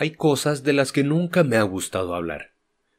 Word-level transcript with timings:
Hay 0.00 0.12
cosas 0.12 0.62
de 0.62 0.72
las 0.72 0.92
que 0.92 1.04
nunca 1.04 1.44
me 1.44 1.56
ha 1.56 1.62
gustado 1.62 2.14
hablar. 2.14 2.54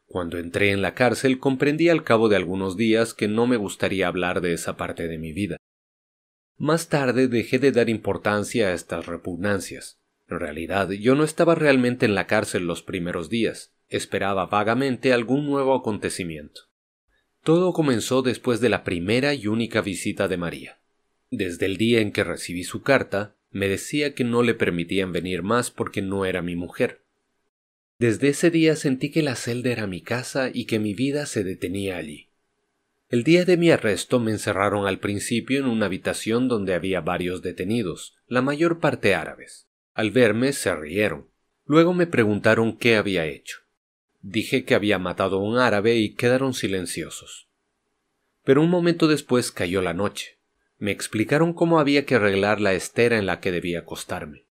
Cuando 0.05 0.37
entré 0.37 0.69
en 0.69 0.83
la 0.83 0.93
cárcel 0.93 1.39
comprendí 1.39 1.89
al 1.89 2.03
cabo 2.03 2.29
de 2.29 2.35
algunos 2.35 2.77
días 2.77 3.15
que 3.15 3.27
no 3.27 3.47
me 3.47 3.57
gustaría 3.57 4.07
hablar 4.07 4.39
de 4.39 4.53
esa 4.53 4.77
parte 4.77 5.07
de 5.07 5.17
mi 5.17 5.33
vida. 5.33 5.57
Más 6.59 6.89
tarde 6.89 7.27
dejé 7.27 7.57
de 7.57 7.71
dar 7.71 7.89
importancia 7.89 8.67
a 8.67 8.73
estas 8.73 9.07
repugnancias. 9.07 9.99
En 10.29 10.39
realidad 10.39 10.91
yo 10.91 11.15
no 11.15 11.23
estaba 11.23 11.55
realmente 11.55 12.05
en 12.05 12.13
la 12.13 12.27
cárcel 12.27 12.67
los 12.67 12.83
primeros 12.83 13.31
días, 13.31 13.73
esperaba 13.89 14.45
vagamente 14.45 15.11
algún 15.11 15.47
nuevo 15.47 15.73
acontecimiento. 15.73 16.69
Todo 17.43 17.73
comenzó 17.73 18.21
después 18.21 18.61
de 18.61 18.69
la 18.69 18.83
primera 18.83 19.33
y 19.33 19.47
única 19.47 19.81
visita 19.81 20.27
de 20.27 20.37
María. 20.37 20.77
Desde 21.31 21.65
el 21.65 21.77
día 21.77 21.99
en 21.99 22.11
que 22.11 22.23
recibí 22.23 22.63
su 22.63 22.83
carta, 22.83 23.37
me 23.51 23.67
decía 23.67 24.15
que 24.15 24.23
no 24.23 24.43
le 24.43 24.53
permitían 24.53 25.11
venir 25.11 25.43
más 25.43 25.71
porque 25.71 26.01
no 26.01 26.25
era 26.25 26.41
mi 26.41 26.55
mujer. 26.55 27.03
Desde 27.99 28.29
ese 28.29 28.49
día 28.49 28.75
sentí 28.75 29.11
que 29.11 29.21
la 29.21 29.35
celda 29.35 29.69
era 29.71 29.85
mi 29.85 30.01
casa 30.01 30.49
y 30.51 30.65
que 30.65 30.79
mi 30.79 30.93
vida 30.93 31.25
se 31.25 31.43
detenía 31.43 31.97
allí. 31.97 32.29
El 33.09 33.23
día 33.23 33.43
de 33.43 33.57
mi 33.57 33.69
arresto 33.69 34.19
me 34.19 34.31
encerraron 34.31 34.87
al 34.87 34.99
principio 34.99 35.59
en 35.59 35.65
una 35.65 35.85
habitación 35.85 36.47
donde 36.47 36.73
había 36.73 37.01
varios 37.01 37.41
detenidos, 37.41 38.15
la 38.25 38.41
mayor 38.41 38.79
parte 38.79 39.13
árabes. 39.13 39.67
Al 39.93 40.11
verme 40.11 40.53
se 40.53 40.73
rieron. 40.75 41.29
Luego 41.65 41.93
me 41.93 42.07
preguntaron 42.07 42.77
qué 42.77 42.95
había 42.95 43.25
hecho. 43.25 43.59
Dije 44.21 44.63
que 44.63 44.75
había 44.75 44.97
matado 44.97 45.37
a 45.37 45.43
un 45.43 45.57
árabe 45.57 45.97
y 45.97 46.15
quedaron 46.15 46.53
silenciosos. 46.53 47.49
Pero 48.43 48.61
un 48.61 48.69
momento 48.69 49.07
después 49.07 49.51
cayó 49.51 49.81
la 49.81 49.93
noche. 49.93 50.40
Me 50.81 50.89
explicaron 50.89 51.53
cómo 51.53 51.79
había 51.79 52.07
que 52.07 52.15
arreglar 52.15 52.59
la 52.59 52.73
estera 52.73 53.19
en 53.19 53.27
la 53.27 53.39
que 53.39 53.51
debía 53.51 53.81
acostarme. 53.81 54.47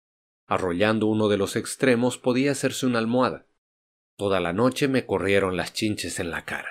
Arrollando 0.47 1.07
uno 1.07 1.29
de 1.29 1.37
los 1.37 1.57
extremos 1.57 2.19
podía 2.19 2.53
hacerse 2.53 2.87
una 2.87 3.01
almohada. 3.01 3.47
Toda 4.17 4.39
la 4.39 4.53
noche 4.53 4.87
me 4.87 5.05
corrieron 5.05 5.57
las 5.57 5.73
chinches 5.73 6.21
en 6.21 6.31
la 6.31 6.45
cara. 6.45 6.69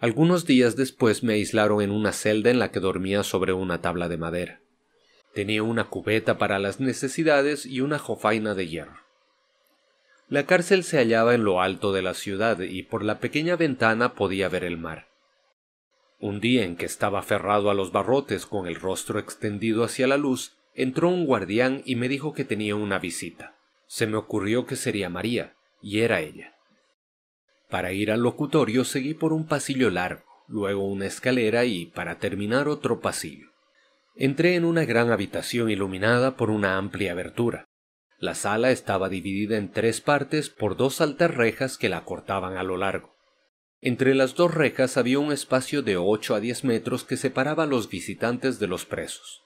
Algunos 0.00 0.44
días 0.44 0.74
después 0.74 1.22
me 1.22 1.34
aislaron 1.34 1.80
en 1.82 1.92
una 1.92 2.10
celda 2.10 2.50
en 2.50 2.58
la 2.58 2.72
que 2.72 2.80
dormía 2.80 3.22
sobre 3.22 3.52
una 3.52 3.80
tabla 3.80 4.08
de 4.08 4.16
madera. 4.16 4.60
Tenía 5.32 5.62
una 5.62 5.84
cubeta 5.84 6.36
para 6.36 6.58
las 6.58 6.80
necesidades 6.80 7.64
y 7.64 7.80
una 7.80 8.00
jofaina 8.00 8.56
de 8.56 8.66
hierro. 8.66 8.98
La 10.28 10.46
cárcel 10.46 10.82
se 10.82 10.96
hallaba 10.96 11.36
en 11.36 11.44
lo 11.44 11.60
alto 11.60 11.92
de 11.92 12.02
la 12.02 12.14
ciudad 12.14 12.58
y 12.58 12.82
por 12.82 13.04
la 13.04 13.20
pequeña 13.20 13.54
ventana 13.54 14.14
podía 14.14 14.48
ver 14.48 14.64
el 14.64 14.78
mar. 14.78 15.06
Un 16.18 16.40
día 16.40 16.64
en 16.64 16.76
que 16.76 16.86
estaba 16.86 17.18
aferrado 17.18 17.70
a 17.70 17.74
los 17.74 17.92
barrotes 17.92 18.46
con 18.46 18.66
el 18.66 18.76
rostro 18.76 19.18
extendido 19.18 19.84
hacia 19.84 20.06
la 20.06 20.16
luz, 20.16 20.56
entró 20.74 21.08
un 21.08 21.26
guardián 21.26 21.82
y 21.84 21.96
me 21.96 22.08
dijo 22.08 22.32
que 22.32 22.44
tenía 22.44 22.74
una 22.74 22.98
visita. 22.98 23.56
Se 23.86 24.06
me 24.06 24.16
ocurrió 24.16 24.66
que 24.66 24.76
sería 24.76 25.10
María, 25.10 25.56
y 25.82 26.00
era 26.00 26.20
ella. 26.20 26.54
Para 27.68 27.92
ir 27.92 28.10
al 28.10 28.20
locutorio 28.20 28.84
seguí 28.84 29.14
por 29.14 29.32
un 29.32 29.46
pasillo 29.46 29.90
largo, 29.90 30.24
luego 30.48 30.86
una 30.86 31.06
escalera 31.06 31.64
y, 31.64 31.86
para 31.86 32.18
terminar, 32.18 32.68
otro 32.68 33.00
pasillo. 33.00 33.48
Entré 34.14 34.54
en 34.54 34.64
una 34.64 34.84
gran 34.84 35.10
habitación 35.10 35.68
iluminada 35.68 36.36
por 36.36 36.50
una 36.50 36.78
amplia 36.78 37.12
abertura. 37.12 37.66
La 38.18 38.34
sala 38.34 38.70
estaba 38.70 39.10
dividida 39.10 39.58
en 39.58 39.70
tres 39.70 40.00
partes 40.00 40.48
por 40.48 40.76
dos 40.76 41.02
altas 41.02 41.34
rejas 41.34 41.76
que 41.76 41.90
la 41.90 42.04
cortaban 42.04 42.56
a 42.56 42.62
lo 42.62 42.78
largo. 42.78 43.15
Entre 43.80 44.14
las 44.14 44.34
dos 44.34 44.54
rejas 44.54 44.96
había 44.96 45.18
un 45.18 45.32
espacio 45.32 45.82
de 45.82 45.96
ocho 45.96 46.34
a 46.34 46.40
diez 46.40 46.64
metros 46.64 47.04
que 47.04 47.16
separaba 47.16 47.64
a 47.64 47.66
los 47.66 47.88
visitantes 47.88 48.58
de 48.58 48.66
los 48.66 48.86
presos. 48.86 49.42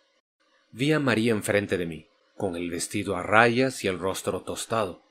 Vi 0.72 0.92
a 0.92 1.00
María 1.00 1.32
enfrente 1.32 1.76
de 1.76 1.86
mí, 1.86 2.06
con 2.36 2.56
el 2.56 2.70
vestido 2.70 3.16
a 3.16 3.22
rayas 3.22 3.84
y 3.84 3.88
el 3.88 3.98
rostro 3.98 4.42
tostado. 4.42 5.02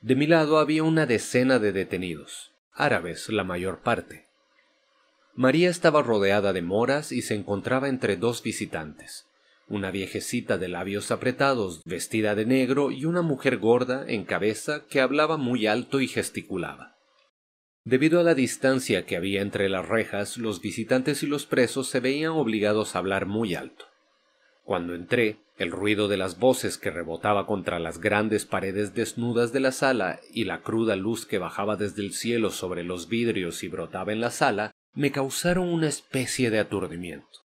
De 0.00 0.14
mi 0.14 0.26
lado 0.26 0.58
había 0.58 0.84
una 0.84 1.06
decena 1.06 1.58
de 1.58 1.72
detenidos, 1.72 2.52
árabes 2.72 3.28
la 3.30 3.42
mayor 3.42 3.80
parte. 3.80 4.28
María 5.34 5.68
estaba 5.68 6.02
rodeada 6.02 6.52
de 6.52 6.62
moras 6.62 7.10
y 7.10 7.22
se 7.22 7.34
encontraba 7.34 7.88
entre 7.88 8.16
dos 8.16 8.42
visitantes, 8.42 9.26
una 9.68 9.90
viejecita 9.90 10.58
de 10.58 10.68
labios 10.68 11.10
apretados, 11.10 11.82
vestida 11.84 12.36
de 12.36 12.46
negro, 12.46 12.92
y 12.92 13.06
una 13.06 13.22
mujer 13.22 13.56
gorda, 13.56 14.04
en 14.06 14.24
cabeza, 14.24 14.84
que 14.88 15.00
hablaba 15.00 15.36
muy 15.36 15.66
alto 15.66 16.00
y 16.00 16.06
gesticulaba. 16.06 16.93
Debido 17.84 18.18
a 18.18 18.22
la 18.22 18.34
distancia 18.34 19.04
que 19.04 19.16
había 19.16 19.42
entre 19.42 19.68
las 19.68 19.86
rejas, 19.86 20.38
los 20.38 20.62
visitantes 20.62 21.22
y 21.22 21.26
los 21.26 21.44
presos 21.44 21.88
se 21.88 22.00
veían 22.00 22.32
obligados 22.32 22.94
a 22.94 22.98
hablar 22.98 23.26
muy 23.26 23.54
alto. 23.54 23.84
Cuando 24.62 24.94
entré, 24.94 25.36
el 25.58 25.70
ruido 25.70 26.08
de 26.08 26.16
las 26.16 26.38
voces 26.38 26.78
que 26.78 26.90
rebotaba 26.90 27.46
contra 27.46 27.78
las 27.78 28.00
grandes 28.00 28.46
paredes 28.46 28.94
desnudas 28.94 29.52
de 29.52 29.60
la 29.60 29.70
sala 29.70 30.18
y 30.32 30.44
la 30.44 30.62
cruda 30.62 30.96
luz 30.96 31.26
que 31.26 31.38
bajaba 31.38 31.76
desde 31.76 32.02
el 32.02 32.14
cielo 32.14 32.50
sobre 32.50 32.84
los 32.84 33.08
vidrios 33.08 33.62
y 33.62 33.68
brotaba 33.68 34.12
en 34.12 34.20
la 34.20 34.30
sala 34.30 34.70
me 34.94 35.12
causaron 35.12 35.68
una 35.68 35.88
especie 35.88 36.50
de 36.50 36.60
aturdimiento. 36.60 37.44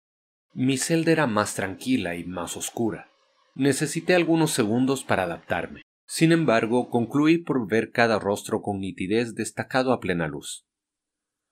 Mi 0.52 0.78
celda 0.78 1.12
era 1.12 1.26
más 1.26 1.54
tranquila 1.54 2.16
y 2.16 2.24
más 2.24 2.56
oscura. 2.56 3.08
Necesité 3.54 4.14
algunos 4.14 4.50
segundos 4.50 5.04
para 5.04 5.22
adaptarme. 5.22 5.82
Sin 6.16 6.30
embargo, 6.30 6.90
concluí 6.90 7.38
por 7.38 7.68
ver 7.68 7.90
cada 7.90 8.20
rostro 8.20 8.62
con 8.62 8.78
nitidez 8.78 9.34
destacado 9.34 9.92
a 9.92 9.98
plena 9.98 10.28
luz. 10.28 10.64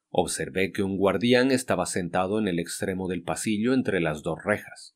Observé 0.09 0.71
que 0.71 0.85
un 0.85 0.99
guardián 0.99 1.51
estaba 1.51 1.85
sentado 1.85 2.39
en 2.39 2.47
el 2.47 2.61
extremo 2.61 3.09
del 3.09 3.25
pasillo 3.25 3.75
entre 3.75 3.99
las 3.99 4.23
dos 4.23 4.39
rejas. 4.45 4.95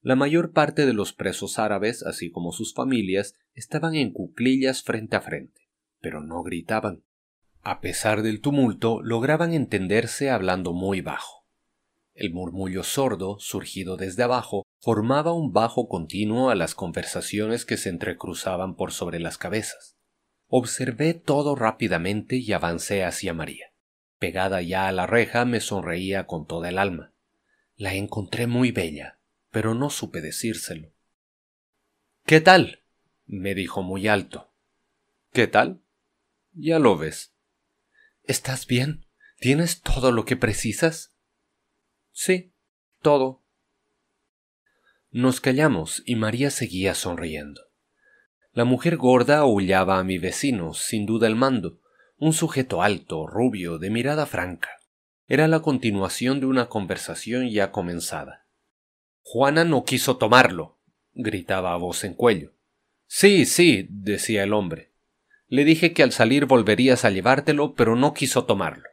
La 0.00 0.16
mayor 0.16 0.52
parte 0.52 0.86
de 0.86 0.94
los 0.94 1.12
presos 1.12 1.58
árabes, 1.58 2.02
así 2.02 2.30
como 2.30 2.52
sus 2.52 2.72
familias, 2.72 3.34
estaban 3.52 3.96
en 3.96 4.14
cuclillas 4.14 4.82
frente 4.82 5.14
a 5.14 5.20
frente, 5.20 5.68
pero 6.00 6.22
no 6.22 6.42
gritaban. 6.42 7.04
A 7.60 7.82
pesar 7.82 8.22
del 8.22 8.40
tumulto, 8.40 9.02
lograban 9.02 9.52
entenderse 9.52 10.30
hablando 10.30 10.72
muy 10.72 11.02
bajo. 11.02 11.44
El 12.14 12.32
murmullo 12.32 12.82
sordo, 12.82 13.36
surgido 13.40 13.98
desde 13.98 14.22
abajo, 14.22 14.64
formaba 14.82 15.32
un 15.32 15.52
bajo 15.52 15.88
continuo 15.88 16.50
a 16.50 16.56
las 16.56 16.74
conversaciones 16.74 17.64
que 17.64 17.76
se 17.76 17.88
entrecruzaban 17.88 18.74
por 18.74 18.90
sobre 18.90 19.20
las 19.20 19.38
cabezas. 19.38 19.96
Observé 20.48 21.14
todo 21.14 21.54
rápidamente 21.54 22.34
y 22.36 22.52
avancé 22.52 23.04
hacia 23.04 23.32
María. 23.32 23.72
Pegada 24.18 24.60
ya 24.60 24.88
a 24.88 24.92
la 24.92 25.06
reja 25.06 25.44
me 25.44 25.60
sonreía 25.60 26.26
con 26.26 26.48
toda 26.48 26.68
el 26.68 26.78
alma. 26.78 27.14
La 27.76 27.94
encontré 27.94 28.48
muy 28.48 28.72
bella, 28.72 29.20
pero 29.50 29.74
no 29.74 29.88
supe 29.88 30.20
decírselo. 30.20 30.92
¿Qué 32.26 32.40
tal? 32.40 32.82
me 33.24 33.54
dijo 33.54 33.82
muy 33.84 34.08
alto. 34.08 34.52
¿Qué 35.32 35.46
tal? 35.46 35.80
Ya 36.54 36.80
lo 36.80 36.98
ves. 36.98 37.36
¿Estás 38.24 38.66
bien? 38.66 39.06
¿Tienes 39.38 39.80
todo 39.80 40.10
lo 40.10 40.24
que 40.24 40.36
precisas? 40.36 41.14
Sí, 42.10 42.52
todo. 43.00 43.41
Nos 45.14 45.42
callamos 45.42 46.02
y 46.06 46.16
María 46.16 46.50
seguía 46.50 46.94
sonriendo. 46.94 47.60
La 48.54 48.64
mujer 48.64 48.96
gorda 48.96 49.40
aullaba 49.40 49.98
a 49.98 50.04
mi 50.04 50.16
vecino, 50.16 50.72
sin 50.72 51.04
duda 51.04 51.26
el 51.26 51.36
mando, 51.36 51.80
un 52.16 52.32
sujeto 52.32 52.82
alto, 52.82 53.26
rubio, 53.26 53.78
de 53.78 53.90
mirada 53.90 54.24
franca. 54.24 54.70
Era 55.28 55.48
la 55.48 55.60
continuación 55.60 56.40
de 56.40 56.46
una 56.46 56.70
conversación 56.70 57.50
ya 57.50 57.72
comenzada. 57.72 58.46
Juana 59.20 59.64
no 59.64 59.84
quiso 59.84 60.16
tomarlo, 60.16 60.78
gritaba 61.12 61.74
a 61.74 61.76
voz 61.76 62.04
en 62.04 62.14
cuello. 62.14 62.54
Sí, 63.06 63.44
sí, 63.44 63.86
decía 63.90 64.44
el 64.44 64.54
hombre. 64.54 64.92
Le 65.46 65.66
dije 65.66 65.92
que 65.92 66.02
al 66.02 66.12
salir 66.12 66.46
volverías 66.46 67.04
a 67.04 67.10
llevártelo, 67.10 67.74
pero 67.74 67.96
no 67.96 68.14
quiso 68.14 68.46
tomarlo. 68.46 68.88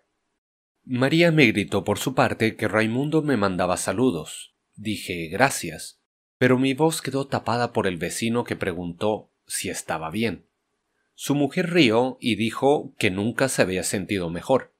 María 0.83 1.31
me 1.31 1.45
gritó 1.45 1.85
por 1.85 1.97
su 1.97 2.13
parte 2.13 2.57
que 2.57 2.67
Raimundo 2.67 3.21
me 3.21 3.37
mandaba 3.37 3.77
saludos. 3.77 4.53
Dije 4.75 5.27
gracias, 5.27 5.98
pero 6.39 6.57
mi 6.57 6.73
voz 6.73 7.01
quedó 7.03 7.27
tapada 7.27 7.73
por 7.73 7.85
el 7.85 7.97
vecino 7.97 8.45
que 8.45 8.55
preguntó 8.55 9.29
si 9.45 9.69
estaba 9.69 10.09
bien. 10.09 10.45
Su 11.13 11.35
mujer 11.35 11.69
rió 11.71 12.17
y 12.21 12.35
dijo 12.35 12.95
que 12.97 13.11
nunca 13.11 13.49
se 13.49 13.61
había 13.61 13.83
sentido 13.83 14.29
mejor. 14.29 14.73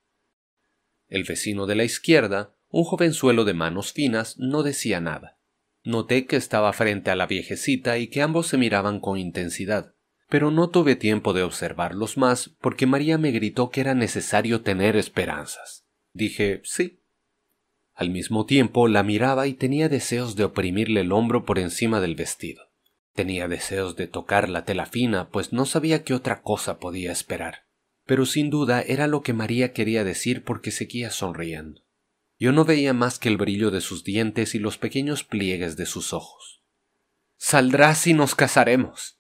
El 1.10 1.26
vecino 1.26 1.68
de 1.68 1.76
la 1.76 1.84
izquierda, 1.84 2.56
un 2.70 2.86
jovenzuelo 2.86 3.44
de 3.44 3.54
manos 3.54 3.92
finas, 3.92 4.38
no 4.38 4.64
decía 4.64 5.02
nada. 5.02 5.38
Noté 5.84 6.28
que 6.28 6.38
estaba 6.38 6.72
frente 6.72 7.12
a 7.12 7.18
la 7.18 7.28
viejecita 7.28 7.98
y 7.98 8.08
que 8.08 8.22
ambos 8.22 8.48
se 8.48 8.58
miraban 8.58 9.02
con 9.02 9.18
intensidad, 9.18 9.94
pero 10.30 10.52
no 10.52 10.70
tuve 10.70 10.96
tiempo 10.96 11.34
de 11.34 11.44
observarlos 11.44 12.18
más 12.18 12.50
porque 12.62 12.86
María 12.86 13.18
me 13.18 13.32
gritó 13.32 13.70
que 13.70 13.82
era 13.82 13.96
necesario 13.96 14.62
tener 14.62 14.96
esperanzas. 14.96 15.86
Dije 16.14 16.62
sí. 16.64 16.99
Al 18.00 18.12
mismo 18.12 18.46
tiempo 18.46 18.88
la 18.88 19.04
miraba 19.04 19.48
y 19.48 19.54
tenía 19.54 19.90
deseos 19.90 20.38
de 20.38 20.46
oprimirle 20.46 21.02
el 21.02 21.12
hombro 21.12 21.44
por 21.44 21.60
encima 21.60 22.00
del 22.00 22.16
vestido. 22.16 22.64
Tenía 23.14 23.50
deseos 23.50 23.98
de 23.98 24.08
tocar 24.08 24.48
la 24.48 24.64
tela 24.64 24.86
fina, 24.86 25.28
pues 25.28 25.52
no 25.52 25.66
sabía 25.66 26.06
qué 26.06 26.14
otra 26.14 26.42
cosa 26.42 26.80
podía 26.80 27.12
esperar. 27.12 27.66
Pero 28.06 28.26
sin 28.26 28.50
duda 28.50 28.82
era 28.82 29.08
lo 29.08 29.22
que 29.22 29.34
María 29.34 29.74
quería 29.74 30.06
decir 30.06 30.46
porque 30.46 30.72
seguía 30.72 31.12
sonriendo. 31.12 31.82
Yo 32.40 32.54
no 32.54 32.64
veía 32.64 32.94
más 32.94 33.20
que 33.20 33.28
el 33.28 33.36
brillo 33.36 33.70
de 33.70 33.82
sus 33.82 34.06
dientes 34.06 34.56
y 34.56 34.60
los 34.60 34.78
pequeños 34.78 35.26
pliegues 35.26 35.76
de 35.76 35.86
sus 35.86 36.14
ojos. 36.14 36.64
Saldrás 37.36 38.08
y 38.08 38.14
nos 38.14 38.34
casaremos. 38.34 39.20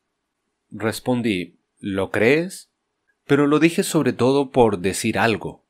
Respondí 0.70 1.60
¿Lo 1.80 2.12
crees? 2.12 2.72
Pero 3.28 3.46
lo 3.46 3.60
dije 3.60 3.84
sobre 3.84 4.14
todo 4.14 4.52
por 4.52 4.80
decir 4.80 5.20
algo. 5.20 5.68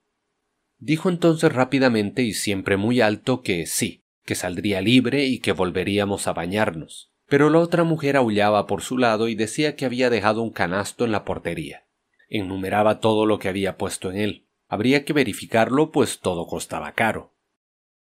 Dijo 0.80 1.10
entonces 1.10 1.52
rápidamente 1.52 2.24
y 2.24 2.34
siempre 2.34 2.78
muy 2.78 3.02
alto 3.02 3.42
que 3.42 3.66
sí, 3.66 4.06
que 4.24 4.36
saldría 4.36 4.82
libre 4.82 5.26
y 5.26 5.40
que 5.40 5.52
volveríamos 5.52 6.28
a 6.28 6.34
bañarnos. 6.34 7.12
Pero 7.28 7.50
la 7.50 7.60
otra 7.60 7.84
mujer 7.84 8.16
aullaba 8.16 8.66
por 8.66 8.82
su 8.82 8.98
lado 8.98 9.28
y 9.28 9.36
decía 9.36 9.76
que 9.76 9.86
había 9.86 10.10
dejado 10.10 10.42
un 10.42 10.52
canasto 10.52 11.06
en 11.06 11.12
la 11.12 11.26
portería. 11.26 11.86
Enumeraba 12.30 13.00
todo 13.00 13.26
lo 13.26 13.40
que 13.40 13.50
había 13.50 13.78
puesto 13.78 14.10
en 14.10 14.18
él. 14.18 14.48
Habría 14.68 15.04
que 15.04 15.14
verificarlo, 15.14 15.92
pues 15.92 16.20
todo 16.20 16.48
costaba 16.48 16.94
caro. 16.94 17.36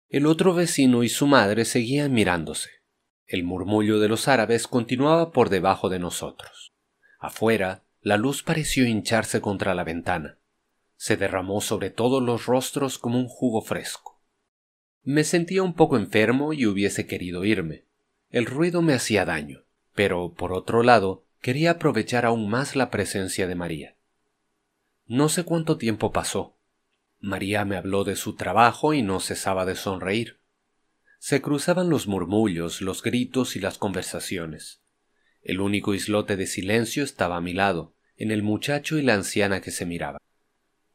El 0.09 0.27
otro 0.27 0.55
vecino 0.55 1.03
y 1.03 1.09
su 1.09 1.27
madre 1.27 1.65
seguían 1.65 2.13
mirándose. 2.13 2.71
El 3.27 3.45
murmullo 3.45 3.99
de 3.99 4.09
los 4.09 4.29
árabes 4.29 4.67
continuaba 4.67 5.33
por 5.33 5.51
debajo 5.51 5.89
de 5.89 5.99
nosotros. 5.99 6.75
Afuera, 7.19 7.85
la 8.01 8.17
luz 8.17 8.43
pareció 8.43 8.87
hincharse 8.87 9.41
contra 9.41 9.75
la 9.75 9.85
ventana. 9.85 10.40
Se 11.01 11.17
derramó 11.17 11.63
sobre 11.63 11.89
todos 11.89 12.23
los 12.23 12.45
rostros 12.45 12.99
como 12.99 13.19
un 13.19 13.27
jugo 13.27 13.63
fresco. 13.63 14.23
Me 15.03 15.25
sentía 15.25 15.63
un 15.63 15.73
poco 15.73 15.97
enfermo 15.97 16.53
y 16.53 16.67
hubiese 16.67 17.07
querido 17.07 17.47
irme. 17.47 17.87
El 18.29 18.45
ruido 18.45 18.83
me 18.83 18.93
hacía 18.93 19.25
daño, 19.25 19.65
pero 19.95 20.35
por 20.35 20.53
otro 20.53 20.83
lado 20.83 21.25
quería 21.41 21.71
aprovechar 21.71 22.27
aún 22.27 22.51
más 22.51 22.77
la 22.77 22.91
presencia 22.91 23.47
de 23.47 23.55
María. 23.55 23.97
No 25.07 25.31
sé 25.31 25.45
cuánto 25.45 25.79
tiempo 25.79 26.13
pasó. 26.13 26.59
María 27.19 27.65
me 27.65 27.79
habló 27.79 28.05
de 28.05 28.15
su 28.15 28.37
trabajo 28.37 28.93
y 28.93 29.01
no 29.01 29.21
cesaba 29.21 29.65
de 29.65 29.77
sonreír. 29.77 30.39
Se 31.19 31.41
cruzaban 31.41 31.89
los 31.89 32.09
murmullos, 32.09 32.83
los 32.83 33.03
gritos 33.03 33.57
y 33.57 33.61
las 33.61 33.79
conversaciones. 33.79 34.83
El 35.41 35.63
único 35.63 35.95
islote 35.95 36.37
de 36.37 36.47
silencio 36.47 37.05
estaba 37.05 37.39
a 37.39 37.41
mi 37.41 37.55
lado, 37.55 37.95
en 38.19 38.31
el 38.31 38.43
muchacho 38.43 38.99
y 38.99 39.03
la 39.03 39.15
anciana 39.15 39.63
que 39.63 39.71
se 39.71 39.87
miraban. 39.87 40.21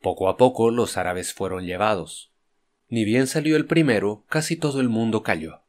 Poco 0.05 0.29
a 0.29 0.37
poco 0.37 0.69
los 0.69 0.97
árabes 0.97 1.33
fueron 1.33 1.65
llevados. 1.65 2.31
Ni 2.89 3.05
bien 3.05 3.25
salió 3.25 3.55
el 3.55 3.65
primero, 3.65 4.23
casi 4.29 4.55
todo 4.55 4.79
el 4.79 4.87
mundo 4.87 5.23
cayó. 5.23 5.63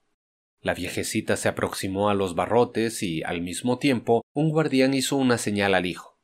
La 0.61 0.75
viejecita 0.75 1.39
se 1.39 1.49
aproximó 1.49 2.11
a 2.11 2.15
los 2.15 2.35
barrotes 2.35 3.03
y, 3.03 3.23
al 3.23 3.41
mismo 3.41 3.79
tiempo, 3.79 4.27
un 4.35 4.51
guardián 4.51 4.93
hizo 4.93 5.17
una 5.17 5.39
señal 5.39 5.75
al 5.75 5.87
hijo. 5.87 6.19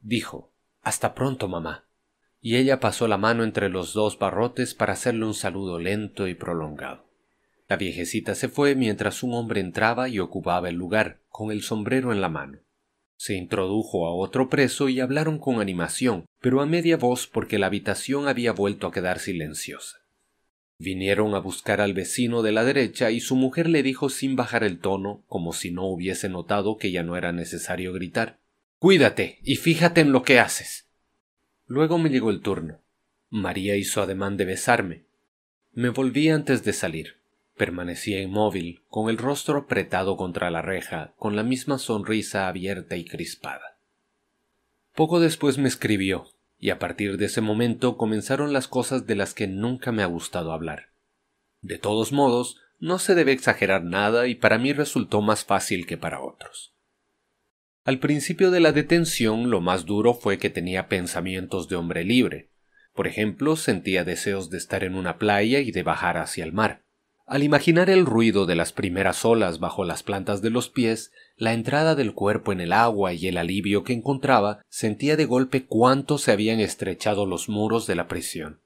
Dijo 0.00 0.54
hasta 0.80 1.14
pronto, 1.14 1.46
mamá. 1.46 1.84
Y 2.40 2.56
ella 2.56 2.80
pasó 2.80 3.06
la 3.06 3.18
mano 3.18 3.44
entre 3.44 3.68
los 3.68 3.92
dos 3.92 4.18
barrotes 4.18 4.72
para 4.72 4.94
hacerle 4.94 5.26
un 5.26 5.34
saludo 5.34 5.78
lento 5.78 6.28
y 6.28 6.34
prolongado. 6.34 7.04
La 7.68 7.76
viejecita 7.76 8.34
se 8.34 8.48
fue 8.48 8.74
mientras 8.76 9.22
un 9.22 9.34
hombre 9.34 9.60
entraba 9.60 10.08
y 10.08 10.20
ocupaba 10.20 10.70
el 10.70 10.76
lugar, 10.76 11.20
con 11.28 11.52
el 11.52 11.60
sombrero 11.60 12.14
en 12.14 12.22
la 12.22 12.30
mano. 12.30 12.60
Se 13.22 13.34
introdujo 13.34 14.08
a 14.08 14.12
otro 14.12 14.48
preso 14.48 14.88
y 14.88 14.98
hablaron 14.98 15.38
con 15.38 15.60
animación, 15.60 16.26
pero 16.40 16.60
a 16.60 16.66
media 16.66 16.96
voz 16.96 17.28
porque 17.28 17.56
la 17.56 17.68
habitación 17.68 18.26
había 18.26 18.50
vuelto 18.50 18.88
a 18.88 18.90
quedar 18.90 19.20
silenciosa. 19.20 19.98
Vinieron 20.76 21.36
a 21.36 21.38
buscar 21.38 21.80
al 21.80 21.94
vecino 21.94 22.42
de 22.42 22.50
la 22.50 22.64
derecha 22.64 23.12
y 23.12 23.20
su 23.20 23.36
mujer 23.36 23.68
le 23.68 23.84
dijo 23.84 24.08
sin 24.08 24.34
bajar 24.34 24.64
el 24.64 24.80
tono, 24.80 25.22
como 25.28 25.52
si 25.52 25.70
no 25.70 25.86
hubiese 25.86 26.28
notado 26.28 26.78
que 26.78 26.90
ya 26.90 27.04
no 27.04 27.16
era 27.16 27.30
necesario 27.30 27.92
gritar. 27.92 28.40
Cuídate 28.80 29.38
y 29.44 29.54
fíjate 29.54 30.00
en 30.00 30.10
lo 30.10 30.24
que 30.24 30.40
haces. 30.40 30.88
Luego 31.68 31.98
me 31.98 32.10
llegó 32.10 32.30
el 32.30 32.40
turno. 32.40 32.80
María 33.30 33.76
hizo 33.76 34.02
ademán 34.02 34.36
de 34.36 34.46
besarme. 34.46 35.04
Me 35.70 35.90
volví 35.90 36.28
antes 36.28 36.64
de 36.64 36.72
salir. 36.72 37.21
Permanecía 37.62 38.20
inmóvil, 38.20 38.82
con 38.88 39.08
el 39.08 39.18
rostro 39.18 39.56
apretado 39.56 40.16
contra 40.16 40.50
la 40.50 40.62
reja, 40.62 41.14
con 41.16 41.36
la 41.36 41.44
misma 41.44 41.78
sonrisa 41.78 42.48
abierta 42.48 42.96
y 42.96 43.04
crispada. 43.04 43.78
Poco 44.96 45.20
después 45.20 45.58
me 45.58 45.68
escribió, 45.68 46.26
y 46.58 46.70
a 46.70 46.80
partir 46.80 47.18
de 47.18 47.26
ese 47.26 47.40
momento 47.40 47.96
comenzaron 47.96 48.52
las 48.52 48.66
cosas 48.66 49.06
de 49.06 49.14
las 49.14 49.32
que 49.32 49.46
nunca 49.46 49.92
me 49.92 50.02
ha 50.02 50.06
gustado 50.06 50.50
hablar. 50.50 50.88
De 51.60 51.78
todos 51.78 52.10
modos, 52.10 52.60
no 52.80 52.98
se 52.98 53.14
debe 53.14 53.30
exagerar 53.30 53.84
nada 53.84 54.26
y 54.26 54.34
para 54.34 54.58
mí 54.58 54.72
resultó 54.72 55.20
más 55.20 55.44
fácil 55.44 55.86
que 55.86 55.96
para 55.96 56.20
otros. 56.20 56.74
Al 57.84 58.00
principio 58.00 58.50
de 58.50 58.58
la 58.58 58.72
detención 58.72 59.50
lo 59.50 59.60
más 59.60 59.86
duro 59.86 60.14
fue 60.14 60.36
que 60.38 60.50
tenía 60.50 60.88
pensamientos 60.88 61.68
de 61.68 61.76
hombre 61.76 62.02
libre. 62.02 62.50
Por 62.92 63.06
ejemplo, 63.06 63.54
sentía 63.54 64.02
deseos 64.02 64.50
de 64.50 64.58
estar 64.58 64.82
en 64.82 64.96
una 64.96 65.16
playa 65.16 65.60
y 65.60 65.70
de 65.70 65.84
bajar 65.84 66.16
hacia 66.16 66.42
el 66.42 66.52
mar. 66.52 66.82
Al 67.32 67.42
imaginar 67.42 67.88
el 67.88 68.04
ruido 68.04 68.44
de 68.44 68.54
las 68.54 68.74
primeras 68.74 69.24
olas 69.24 69.58
bajo 69.58 69.86
las 69.86 70.02
plantas 70.02 70.42
de 70.42 70.50
los 70.50 70.68
pies, 70.68 71.12
la 71.38 71.54
entrada 71.54 71.94
del 71.94 72.12
cuerpo 72.12 72.52
en 72.52 72.60
el 72.60 72.74
agua 72.74 73.14
y 73.14 73.26
el 73.26 73.38
alivio 73.38 73.84
que 73.84 73.94
encontraba, 73.94 74.60
sentía 74.68 75.16
de 75.16 75.24
golpe 75.24 75.64
cuánto 75.64 76.18
se 76.18 76.30
habían 76.30 76.60
estrechado 76.60 77.24
los 77.24 77.48
muros 77.48 77.86
de 77.86 77.94
la 77.94 78.06
prisión. 78.06 78.60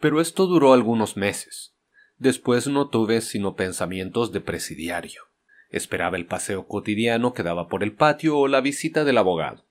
Pero 0.00 0.20
esto 0.20 0.46
duró 0.46 0.74
algunos 0.74 1.16
meses. 1.16 1.76
Después 2.18 2.66
no 2.66 2.90
tuve 2.90 3.22
sino 3.22 3.56
pensamientos 3.56 4.32
de 4.32 4.42
presidiario. 4.42 5.22
Esperaba 5.70 6.18
el 6.18 6.26
paseo 6.26 6.66
cotidiano 6.68 7.32
que 7.32 7.42
daba 7.42 7.68
por 7.68 7.82
el 7.82 7.94
patio 7.94 8.36
o 8.36 8.48
la 8.48 8.60
visita 8.60 9.04
del 9.04 9.16
abogado. 9.16 9.64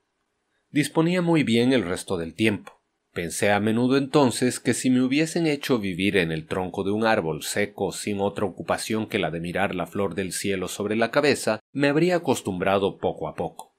Disponía 0.72 1.22
muy 1.22 1.44
bien 1.44 1.72
el 1.72 1.84
resto 1.84 2.16
del 2.16 2.34
tiempo. 2.34 2.80
Pensé 3.14 3.52
a 3.52 3.60
menudo 3.60 3.96
entonces 3.96 4.58
que 4.58 4.74
si 4.74 4.90
me 4.90 5.00
hubiesen 5.00 5.46
hecho 5.46 5.78
vivir 5.78 6.16
en 6.16 6.32
el 6.32 6.48
tronco 6.48 6.82
de 6.82 6.90
un 6.90 7.06
árbol 7.06 7.44
seco 7.44 7.92
sin 7.92 8.20
otra 8.20 8.44
ocupación 8.44 9.06
que 9.06 9.20
la 9.20 9.30
de 9.30 9.38
mirar 9.38 9.76
la 9.76 9.86
flor 9.86 10.16
del 10.16 10.32
cielo 10.32 10.66
sobre 10.66 10.96
la 10.96 11.12
cabeza, 11.12 11.60
me 11.72 11.86
habría 11.86 12.16
acostumbrado 12.16 12.98
poco 12.98 13.28
a 13.28 13.36
poco. 13.36 13.76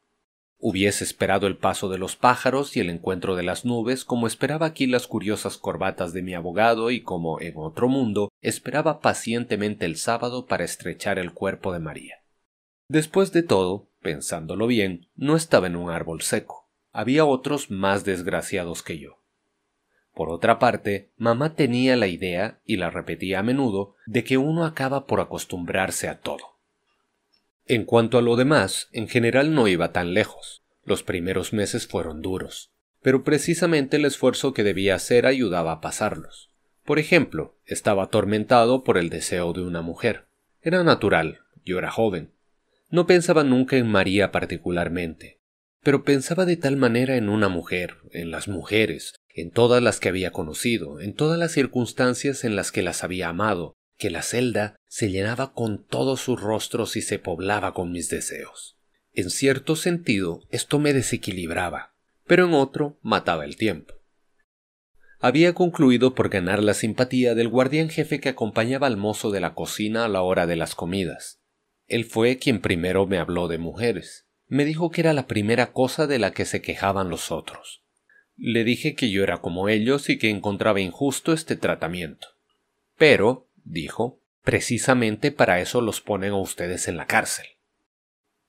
Hubiese 0.57 1.03
esperado 1.03 1.47
el 1.47 1.57
paso 1.57 1.89
de 1.89 1.97
los 1.97 2.15
pájaros 2.15 2.77
y 2.77 2.79
el 2.79 2.89
encuentro 2.89 3.35
de 3.35 3.43
las 3.43 3.65
nubes 3.65 4.05
como 4.05 4.25
esperaba 4.25 4.67
aquí 4.67 4.87
las 4.87 5.05
curiosas 5.05 5.57
corbatas 5.57 6.13
de 6.13 6.21
mi 6.21 6.33
abogado 6.33 6.89
y 6.89 7.01
como 7.01 7.41
en 7.41 7.57
otro 7.57 7.89
mundo 7.89 8.29
esperaba 8.39 9.01
pacientemente 9.01 9.85
el 9.85 9.97
sábado 9.97 10.45
para 10.45 10.63
estrechar 10.63 11.19
el 11.19 11.33
cuerpo 11.33 11.73
de 11.73 11.79
María. 11.79 12.23
Después 12.87 13.33
de 13.33 13.43
todo, 13.43 13.89
pensándolo 14.01 14.65
bien, 14.65 15.09
no 15.13 15.35
estaba 15.35 15.67
en 15.67 15.75
un 15.75 15.89
árbol 15.89 16.21
seco. 16.21 16.69
Había 16.93 17.25
otros 17.25 17.69
más 17.69 18.05
desgraciados 18.05 18.81
que 18.81 18.97
yo. 18.97 19.24
Por 20.15 20.29
otra 20.29 20.59
parte, 20.59 21.11
mamá 21.17 21.55
tenía 21.55 21.97
la 21.97 22.07
idea, 22.07 22.61
y 22.65 22.77
la 22.77 22.89
repetía 22.89 23.39
a 23.39 23.43
menudo, 23.43 23.95
de 24.05 24.23
que 24.23 24.37
uno 24.37 24.65
acaba 24.65 25.05
por 25.05 25.19
acostumbrarse 25.19 26.07
a 26.07 26.21
todo. 26.21 26.55
En 27.65 27.83
cuanto 27.83 28.17
a 28.17 28.21
lo 28.21 28.37
demás, 28.37 28.87
en 28.93 29.09
general 29.09 29.53
no 29.53 29.67
iba 29.67 29.91
tan 29.91 30.13
lejos. 30.13 30.63
Los 30.85 31.03
primeros 31.03 31.51
meses 31.51 31.85
fueron 31.85 32.21
duros, 32.21 32.71
pero 33.01 33.23
precisamente 33.23 33.97
el 33.97 34.05
esfuerzo 34.05 34.53
que 34.53 34.63
debía 34.63 34.95
hacer 34.95 35.25
ayudaba 35.25 35.73
a 35.73 35.81
pasarlos. 35.81 36.49
Por 36.85 36.97
ejemplo, 36.97 37.57
estaba 37.65 38.03
atormentado 38.03 38.83
por 38.83 38.97
el 38.97 39.09
deseo 39.09 39.51
de 39.51 39.63
una 39.63 39.81
mujer. 39.81 40.27
Era 40.61 40.83
natural, 40.83 41.39
yo 41.65 41.77
era 41.77 41.91
joven. 41.91 42.31
No 42.89 43.05
pensaba 43.05 43.43
nunca 43.43 43.75
en 43.75 43.87
María 43.87 44.31
particularmente, 44.31 45.39
pero 45.83 46.03
pensaba 46.03 46.45
de 46.45 46.55
tal 46.55 46.77
manera 46.77 47.17
en 47.17 47.27
una 47.27 47.49
mujer, 47.49 47.97
en 48.11 48.31
las 48.31 48.47
mujeres, 48.47 49.15
en 49.35 49.51
todas 49.51 49.83
las 49.83 49.99
que 49.99 50.07
había 50.07 50.31
conocido, 50.31 51.01
en 51.01 51.13
todas 51.13 51.37
las 51.37 51.51
circunstancias 51.51 52.45
en 52.45 52.55
las 52.55 52.71
que 52.71 52.81
las 52.81 53.03
había 53.03 53.27
amado, 53.27 53.75
que 53.97 54.09
la 54.09 54.21
celda 54.21 54.77
se 54.87 55.11
llenaba 55.11 55.53
con 55.53 55.85
todos 55.85 56.21
sus 56.21 56.39
rostros 56.39 56.95
y 56.95 57.01
se 57.01 57.19
poblaba 57.19 57.73
con 57.73 57.91
mis 57.91 58.09
deseos. 58.09 58.77
En 59.11 59.29
cierto 59.29 59.75
sentido, 59.75 60.41
esto 60.51 60.79
me 60.79 60.93
desequilibraba, 60.93 61.95
pero 62.25 62.45
en 62.45 62.53
otro 62.53 62.97
mataba 63.01 63.43
el 63.43 63.57
tiempo. 63.57 63.93
Había 65.19 65.53
concluido 65.53 66.15
por 66.15 66.29
ganar 66.29 66.63
la 66.63 66.73
simpatía 66.73 67.35
del 67.35 67.49
guardián 67.49 67.89
jefe 67.89 68.21
que 68.21 68.29
acompañaba 68.29 68.87
al 68.87 68.95
mozo 68.95 69.31
de 69.31 69.41
la 69.41 69.53
cocina 69.53 70.05
a 70.05 70.09
la 70.09 70.21
hora 70.21 70.47
de 70.47 70.55
las 70.55 70.75
comidas. 70.75 71.41
Él 71.87 72.05
fue 72.05 72.37
quien 72.37 72.61
primero 72.61 73.05
me 73.05 73.17
habló 73.17 73.47
de 73.47 73.57
mujeres. 73.57 74.27
Me 74.47 74.63
dijo 74.63 74.91
que 74.91 75.01
era 75.01 75.13
la 75.13 75.27
primera 75.27 75.73
cosa 75.73 76.07
de 76.07 76.19
la 76.19 76.31
que 76.31 76.45
se 76.45 76.61
quejaban 76.61 77.09
los 77.09 77.31
otros. 77.31 77.84
Le 78.37 78.63
dije 78.63 78.95
que 78.95 79.09
yo 79.09 79.23
era 79.23 79.37
como 79.37 79.69
ellos 79.69 80.09
y 80.09 80.17
que 80.17 80.29
encontraba 80.29 80.81
injusto 80.81 81.33
este 81.33 81.55
tratamiento. 81.55 82.27
Pero, 82.97 83.47
dijo, 83.63 84.19
precisamente 84.43 85.31
para 85.31 85.59
eso 85.61 85.81
los 85.81 86.01
ponen 86.01 86.31
a 86.31 86.37
ustedes 86.37 86.87
en 86.87 86.97
la 86.97 87.07
cárcel. 87.07 87.45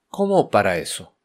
¿Cómo 0.09 0.51
para 0.51 0.79
eso? 0.79 1.17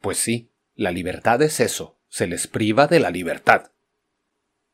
Pues 0.00 0.18
sí, 0.18 0.50
la 0.74 0.92
libertad 0.92 1.42
es 1.42 1.60
eso, 1.60 1.98
se 2.08 2.26
les 2.26 2.46
priva 2.46 2.86
de 2.86 3.00
la 3.00 3.10
libertad. 3.10 3.70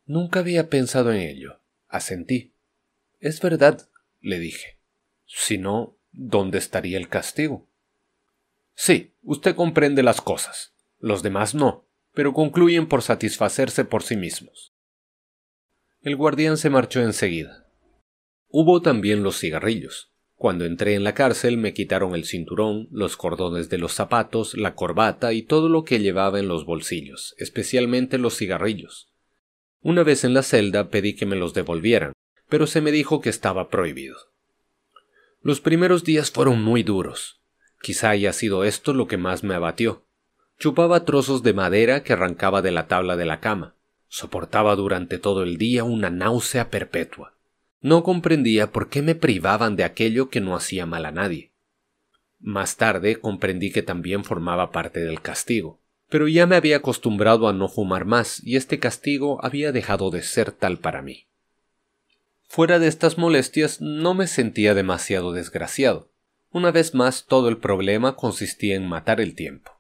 Nunca 0.06 0.40
había 0.40 0.68
pensado 0.68 1.12
en 1.12 1.20
ello. 1.20 1.60
Asentí. 1.88 2.52
Es 3.20 3.40
verdad, 3.40 3.88
le 4.20 4.38
dije. 4.38 4.78
Si 5.26 5.58
no, 5.58 5.96
¿dónde 6.12 6.58
estaría 6.58 6.98
el 6.98 7.08
castigo? 7.08 7.66
Sí, 8.74 9.14
usted 9.22 9.54
comprende 9.54 10.02
las 10.02 10.20
cosas. 10.20 10.74
Los 10.98 11.22
demás 11.22 11.54
no, 11.54 11.83
pero 12.14 12.32
concluyen 12.32 12.86
por 12.86 13.02
satisfacerse 13.02 13.84
por 13.84 14.02
sí 14.02 14.16
mismos. 14.16 14.72
El 16.00 16.16
guardián 16.16 16.56
se 16.56 16.70
marchó 16.70 17.00
enseguida. 17.00 17.66
Hubo 18.48 18.80
también 18.82 19.22
los 19.22 19.38
cigarrillos. 19.38 20.12
Cuando 20.36 20.64
entré 20.64 20.94
en 20.94 21.04
la 21.04 21.14
cárcel 21.14 21.56
me 21.56 21.74
quitaron 21.74 22.14
el 22.14 22.24
cinturón, 22.24 22.88
los 22.90 23.16
cordones 23.16 23.68
de 23.68 23.78
los 23.78 23.92
zapatos, 23.92 24.54
la 24.54 24.74
corbata 24.74 25.32
y 25.32 25.42
todo 25.42 25.68
lo 25.68 25.84
que 25.84 26.00
llevaba 26.00 26.38
en 26.38 26.48
los 26.48 26.66
bolsillos, 26.66 27.34
especialmente 27.38 28.18
los 28.18 28.36
cigarrillos. 28.36 29.08
Una 29.80 30.02
vez 30.02 30.24
en 30.24 30.34
la 30.34 30.42
celda 30.42 30.90
pedí 30.90 31.14
que 31.14 31.26
me 31.26 31.36
los 31.36 31.54
devolvieran, 31.54 32.12
pero 32.48 32.66
se 32.66 32.80
me 32.80 32.92
dijo 32.92 33.20
que 33.20 33.30
estaba 33.30 33.68
prohibido. 33.68 34.16
Los 35.40 35.60
primeros 35.60 36.04
días 36.04 36.30
fueron 36.30 36.62
muy 36.62 36.82
duros. 36.82 37.40
Quizá 37.82 38.10
haya 38.10 38.32
sido 38.32 38.64
esto 38.64 38.92
lo 38.92 39.06
que 39.06 39.16
más 39.16 39.44
me 39.44 39.54
abatió. 39.54 40.03
Chupaba 40.58 41.04
trozos 41.04 41.42
de 41.42 41.52
madera 41.52 42.02
que 42.02 42.12
arrancaba 42.12 42.62
de 42.62 42.70
la 42.70 42.86
tabla 42.86 43.16
de 43.16 43.24
la 43.24 43.40
cama. 43.40 43.74
Soportaba 44.08 44.76
durante 44.76 45.18
todo 45.18 45.42
el 45.42 45.58
día 45.58 45.84
una 45.84 46.10
náusea 46.10 46.70
perpetua. 46.70 47.34
No 47.80 48.02
comprendía 48.02 48.70
por 48.70 48.88
qué 48.88 49.02
me 49.02 49.14
privaban 49.14 49.76
de 49.76 49.84
aquello 49.84 50.30
que 50.30 50.40
no 50.40 50.56
hacía 50.56 50.86
mal 50.86 51.04
a 51.04 51.10
nadie. 51.10 51.52
Más 52.40 52.76
tarde 52.76 53.16
comprendí 53.16 53.72
que 53.72 53.82
también 53.82 54.24
formaba 54.24 54.70
parte 54.70 55.00
del 55.00 55.20
castigo, 55.20 55.80
pero 56.08 56.28
ya 56.28 56.46
me 56.46 56.56
había 56.56 56.76
acostumbrado 56.76 57.48
a 57.48 57.52
no 57.52 57.68
fumar 57.68 58.04
más 58.04 58.42
y 58.44 58.56
este 58.56 58.78
castigo 58.78 59.44
había 59.44 59.72
dejado 59.72 60.10
de 60.10 60.22
ser 60.22 60.52
tal 60.52 60.78
para 60.78 61.02
mí. 61.02 61.26
Fuera 62.46 62.78
de 62.78 62.86
estas 62.86 63.18
molestias 63.18 63.80
no 63.80 64.14
me 64.14 64.28
sentía 64.28 64.74
demasiado 64.74 65.32
desgraciado. 65.32 66.10
Una 66.50 66.70
vez 66.70 66.94
más 66.94 67.26
todo 67.26 67.48
el 67.48 67.56
problema 67.56 68.14
consistía 68.14 68.76
en 68.76 68.88
matar 68.88 69.20
el 69.20 69.34
tiempo. 69.34 69.73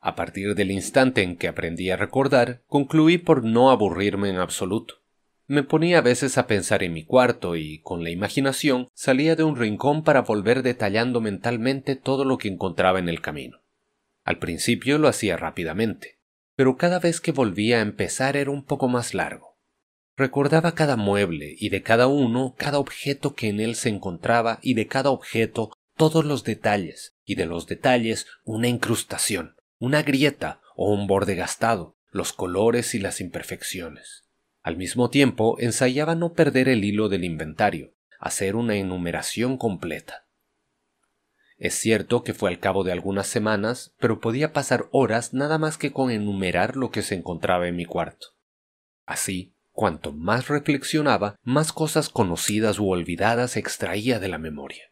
A 0.00 0.14
partir 0.14 0.54
del 0.54 0.70
instante 0.70 1.22
en 1.22 1.36
que 1.36 1.48
aprendí 1.48 1.90
a 1.90 1.96
recordar, 1.96 2.62
concluí 2.66 3.18
por 3.18 3.44
no 3.44 3.70
aburrirme 3.70 4.30
en 4.30 4.36
absoluto. 4.36 5.02
Me 5.46 5.62
ponía 5.62 5.98
a 5.98 6.02
veces 6.02 6.38
a 6.38 6.46
pensar 6.46 6.82
en 6.82 6.92
mi 6.92 7.04
cuarto 7.04 7.56
y, 7.56 7.80
con 7.80 8.04
la 8.04 8.10
imaginación, 8.10 8.88
salía 8.92 9.34
de 9.34 9.44
un 9.44 9.56
rincón 9.56 10.04
para 10.04 10.20
volver 10.20 10.62
detallando 10.62 11.20
mentalmente 11.20 11.96
todo 11.96 12.24
lo 12.24 12.38
que 12.38 12.48
encontraba 12.48 12.98
en 12.98 13.08
el 13.08 13.20
camino. 13.20 13.62
Al 14.24 14.38
principio 14.38 14.98
lo 14.98 15.08
hacía 15.08 15.38
rápidamente, 15.38 16.18
pero 16.54 16.76
cada 16.76 16.98
vez 16.98 17.20
que 17.20 17.32
volvía 17.32 17.78
a 17.78 17.82
empezar 17.82 18.36
era 18.36 18.50
un 18.50 18.62
poco 18.62 18.88
más 18.88 19.14
largo. 19.14 19.58
Recordaba 20.16 20.72
cada 20.72 20.96
mueble 20.96 21.54
y 21.58 21.70
de 21.70 21.82
cada 21.82 22.08
uno 22.08 22.54
cada 22.58 22.78
objeto 22.78 23.34
que 23.34 23.48
en 23.48 23.60
él 23.60 23.74
se 23.74 23.88
encontraba 23.88 24.58
y 24.60 24.74
de 24.74 24.86
cada 24.86 25.10
objeto 25.10 25.70
todos 25.96 26.24
los 26.24 26.44
detalles 26.44 27.16
y 27.24 27.36
de 27.36 27.46
los 27.46 27.66
detalles 27.66 28.26
una 28.44 28.68
incrustación, 28.68 29.54
una 29.78 30.02
grieta 30.02 30.60
o 30.74 30.92
un 30.92 31.06
borde 31.06 31.34
gastado, 31.34 31.96
los 32.10 32.32
colores 32.32 32.94
y 32.94 32.98
las 32.98 33.20
imperfecciones. 33.20 34.24
Al 34.62 34.76
mismo 34.76 35.08
tiempo, 35.08 35.56
ensayaba 35.60 36.14
no 36.14 36.32
perder 36.32 36.68
el 36.68 36.84
hilo 36.84 37.08
del 37.08 37.24
inventario, 37.24 37.94
hacer 38.18 38.56
una 38.56 38.74
enumeración 38.74 39.56
completa. 39.56 40.26
Es 41.56 41.74
cierto 41.74 42.22
que 42.22 42.34
fue 42.34 42.50
al 42.50 42.60
cabo 42.60 42.84
de 42.84 42.92
algunas 42.92 43.26
semanas, 43.26 43.94
pero 43.98 44.20
podía 44.20 44.52
pasar 44.52 44.88
horas 44.92 45.34
nada 45.34 45.58
más 45.58 45.76
que 45.78 45.92
con 45.92 46.10
enumerar 46.10 46.76
lo 46.76 46.90
que 46.90 47.02
se 47.02 47.14
encontraba 47.14 47.66
en 47.66 47.76
mi 47.76 47.84
cuarto. 47.84 48.28
Así, 49.06 49.54
cuanto 49.72 50.12
más 50.12 50.48
reflexionaba, 50.48 51.36
más 51.42 51.72
cosas 51.72 52.08
conocidas 52.08 52.78
u 52.78 52.88
olvidadas 52.90 53.56
extraía 53.56 54.18
de 54.20 54.28
la 54.28 54.38
memoria. 54.38 54.84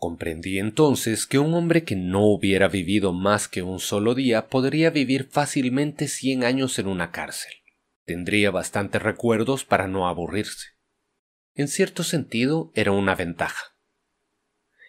Comprendí 0.00 0.58
entonces 0.58 1.26
que 1.26 1.38
un 1.38 1.52
hombre 1.52 1.84
que 1.84 1.94
no 1.94 2.24
hubiera 2.24 2.68
vivido 2.68 3.12
más 3.12 3.48
que 3.48 3.60
un 3.60 3.80
solo 3.80 4.14
día 4.14 4.48
podría 4.48 4.88
vivir 4.88 5.28
fácilmente 5.30 6.08
cien 6.08 6.42
años 6.42 6.78
en 6.78 6.86
una 6.86 7.10
cárcel. 7.10 7.52
Tendría 8.06 8.50
bastantes 8.50 9.02
recuerdos 9.02 9.66
para 9.66 9.88
no 9.88 10.08
aburrirse. 10.08 10.68
En 11.54 11.68
cierto 11.68 12.02
sentido 12.02 12.72
era 12.74 12.92
una 12.92 13.14
ventaja. 13.14 13.76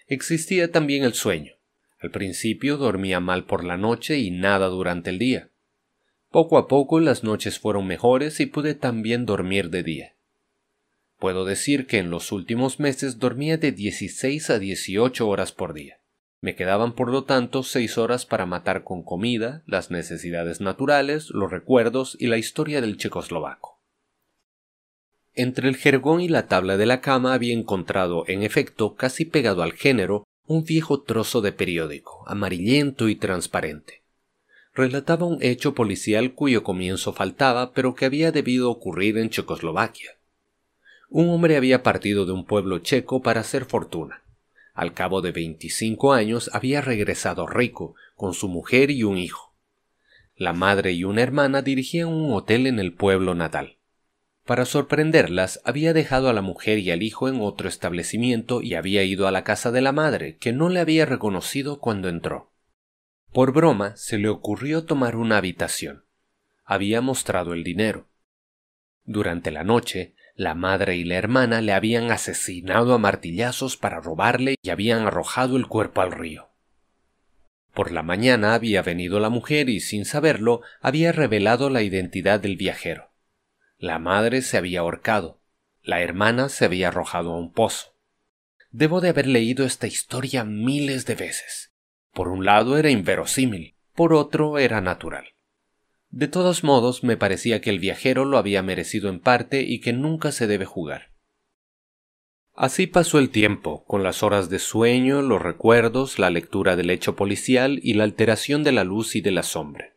Existía 0.07 0.71
también 0.71 1.03
el 1.03 1.13
sueño. 1.13 1.55
Al 1.99 2.11
principio 2.11 2.77
dormía 2.77 3.19
mal 3.19 3.43
por 3.43 3.65
la 3.65 3.75
noche 3.75 4.17
y 4.17 4.31
nada 4.31 4.67
durante 4.67 5.09
el 5.09 5.19
día. 5.19 5.51
Poco 6.29 6.57
a 6.57 6.69
poco 6.69 7.01
las 7.01 7.21
noches 7.21 7.59
fueron 7.59 7.85
mejores 7.85 8.39
y 8.39 8.45
pude 8.45 8.75
también 8.75 9.25
dormir 9.25 9.71
de 9.71 9.83
día. 9.83 10.15
Puedo 11.21 11.45
decir 11.45 11.85
que 11.85 11.99
en 11.99 12.09
los 12.09 12.31
últimos 12.31 12.79
meses 12.79 13.19
dormía 13.19 13.55
de 13.55 13.71
16 13.71 14.49
a 14.49 14.57
18 14.57 15.29
horas 15.29 15.51
por 15.51 15.75
día. 15.75 15.99
Me 16.41 16.55
quedaban 16.55 16.95
por 16.95 17.11
lo 17.11 17.25
tanto 17.25 17.61
seis 17.61 17.99
horas 17.99 18.25
para 18.25 18.47
matar 18.47 18.83
con 18.83 19.03
comida, 19.03 19.61
las 19.67 19.91
necesidades 19.91 20.61
naturales, 20.61 21.29
los 21.29 21.51
recuerdos 21.51 22.17
y 22.19 22.25
la 22.25 22.39
historia 22.39 22.81
del 22.81 22.97
checoslovaco. 22.97 23.79
Entre 25.35 25.69
el 25.69 25.77
jergón 25.77 26.21
y 26.21 26.27
la 26.27 26.47
tabla 26.47 26.75
de 26.75 26.87
la 26.87 27.01
cama 27.01 27.35
había 27.35 27.53
encontrado, 27.53 28.23
en 28.27 28.41
efecto, 28.41 28.95
casi 28.95 29.23
pegado 29.23 29.61
al 29.61 29.73
género, 29.73 30.23
un 30.47 30.63
viejo 30.63 31.03
trozo 31.03 31.41
de 31.41 31.51
periódico, 31.51 32.27
amarillento 32.27 33.09
y 33.09 33.15
transparente. 33.15 34.01
Relataba 34.73 35.27
un 35.27 35.37
hecho 35.43 35.75
policial 35.75 36.33
cuyo 36.33 36.63
comienzo 36.63 37.13
faltaba, 37.13 37.73
pero 37.73 37.93
que 37.93 38.05
había 38.05 38.31
debido 38.31 38.71
ocurrir 38.71 39.19
en 39.19 39.29
Checoslovaquia. 39.29 40.17
Un 41.13 41.29
hombre 41.29 41.57
había 41.57 41.83
partido 41.83 42.25
de 42.25 42.31
un 42.31 42.45
pueblo 42.45 42.79
checo 42.79 43.21
para 43.21 43.41
hacer 43.41 43.65
fortuna. 43.65 44.23
Al 44.73 44.93
cabo 44.93 45.21
de 45.21 45.33
veinticinco 45.33 46.13
años 46.13 46.49
había 46.53 46.79
regresado 46.79 47.47
rico, 47.47 47.95
con 48.15 48.33
su 48.33 48.47
mujer 48.47 48.91
y 48.91 49.03
un 49.03 49.17
hijo. 49.17 49.53
La 50.37 50.53
madre 50.53 50.93
y 50.93 51.03
una 51.03 51.21
hermana 51.21 51.63
dirigían 51.63 52.07
un 52.07 52.31
hotel 52.31 52.65
en 52.65 52.79
el 52.79 52.93
pueblo 52.93 53.35
natal. 53.35 53.77
Para 54.45 54.63
sorprenderlas, 54.63 55.59
había 55.65 55.91
dejado 55.91 56.29
a 56.29 56.33
la 56.33 56.41
mujer 56.41 56.79
y 56.79 56.91
al 56.91 57.03
hijo 57.03 57.27
en 57.27 57.41
otro 57.41 57.67
establecimiento 57.67 58.61
y 58.61 58.75
había 58.75 59.03
ido 59.03 59.27
a 59.27 59.31
la 59.31 59.43
casa 59.43 59.69
de 59.69 59.81
la 59.81 59.91
madre, 59.91 60.37
que 60.37 60.53
no 60.53 60.69
le 60.69 60.79
había 60.79 61.05
reconocido 61.05 61.81
cuando 61.81 62.07
entró. 62.07 62.53
Por 63.33 63.51
broma, 63.51 63.97
se 63.97 64.17
le 64.17 64.29
ocurrió 64.29 64.85
tomar 64.85 65.17
una 65.17 65.35
habitación. 65.35 66.05
Había 66.63 67.01
mostrado 67.01 67.53
el 67.53 67.65
dinero. 67.65 68.07
Durante 69.03 69.51
la 69.51 69.65
noche, 69.65 70.15
la 70.35 70.55
madre 70.55 70.95
y 70.95 71.03
la 71.03 71.15
hermana 71.15 71.61
le 71.61 71.73
habían 71.73 72.11
asesinado 72.11 72.93
a 72.93 72.97
martillazos 72.97 73.77
para 73.77 74.00
robarle 74.00 74.55
y 74.61 74.69
habían 74.69 75.05
arrojado 75.05 75.57
el 75.57 75.67
cuerpo 75.67 76.01
al 76.01 76.11
río. 76.11 76.50
Por 77.73 77.91
la 77.91 78.03
mañana 78.03 78.53
había 78.53 78.81
venido 78.81 79.19
la 79.19 79.29
mujer 79.29 79.69
y, 79.69 79.79
sin 79.79 80.05
saberlo, 80.05 80.61
había 80.81 81.11
revelado 81.11 81.69
la 81.69 81.81
identidad 81.81 82.39
del 82.39 82.57
viajero. 82.57 83.11
La 83.77 83.97
madre 83.97 84.41
se 84.41 84.57
había 84.57 84.81
ahorcado, 84.81 85.41
la 85.81 86.01
hermana 86.01 86.50
se 86.50 86.65
había 86.65 86.89
arrojado 86.89 87.31
a 87.31 87.38
un 87.38 87.51
pozo. 87.51 87.95
Debo 88.71 89.01
de 89.01 89.09
haber 89.09 89.27
leído 89.27 89.65
esta 89.65 89.88
historia 89.88 90.43
miles 90.43 91.05
de 91.05 91.15
veces. 91.15 91.73
Por 92.13 92.27
un 92.27 92.45
lado 92.45 92.77
era 92.77 92.89
inverosímil, 92.89 93.75
por 93.95 94.13
otro 94.13 94.59
era 94.59 94.81
natural. 94.81 95.33
De 96.11 96.27
todos 96.27 96.65
modos, 96.65 97.03
me 97.03 97.15
parecía 97.15 97.61
que 97.61 97.69
el 97.69 97.79
viajero 97.79 98.25
lo 98.25 98.37
había 98.37 98.61
merecido 98.61 99.09
en 99.09 99.21
parte 99.21 99.61
y 99.61 99.79
que 99.79 99.93
nunca 99.93 100.33
se 100.33 100.45
debe 100.45 100.65
jugar. 100.65 101.11
Así 102.53 102.85
pasó 102.85 103.17
el 103.17 103.29
tiempo, 103.29 103.85
con 103.85 104.03
las 104.03 104.21
horas 104.21 104.49
de 104.49 104.59
sueño, 104.59 105.21
los 105.21 105.41
recuerdos, 105.41 106.19
la 106.19 106.29
lectura 106.29 106.75
del 106.75 106.89
hecho 106.89 107.15
policial 107.15 107.79
y 107.81 107.93
la 107.93 108.03
alteración 108.03 108.63
de 108.63 108.73
la 108.73 108.83
luz 108.83 109.15
y 109.15 109.21
de 109.21 109.31
la 109.31 109.41
sombra. 109.41 109.95